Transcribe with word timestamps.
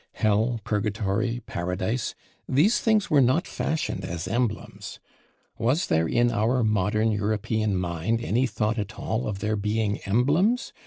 Hell, 0.13 0.59
Purgatory, 0.63 1.41
Paradise: 1.45 2.15
these 2.49 2.79
things 2.79 3.11
were 3.11 3.21
not 3.21 3.45
fashioned 3.45 4.03
as 4.03 4.27
emblems: 4.27 4.99
was 5.59 5.85
there 5.85 6.07
in 6.07 6.31
our 6.31 6.63
Modern 6.63 7.11
European 7.11 7.77
Mind, 7.77 8.19
any 8.19 8.47
thought 8.47 8.79
at 8.79 8.97
all 8.97 9.27
of 9.27 9.41
their 9.41 9.55
being 9.55 9.99
emblems? 9.99 10.73